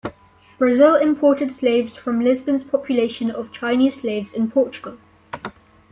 Brazil 0.57 0.95
imported 0.95 1.53
slaves 1.53 1.95
from 1.95 2.21
Lisbon's 2.21 2.63
population 2.63 3.29
of 3.29 3.51
Chinese 3.51 3.97
slaves 4.01 4.33
in 4.33 4.49
Portugal. 4.49 4.97